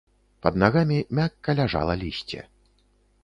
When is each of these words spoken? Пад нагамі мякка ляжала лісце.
Пад 0.43 0.55
нагамі 0.61 0.97
мякка 1.17 1.55
ляжала 1.61 1.93
лісце. 2.05 2.41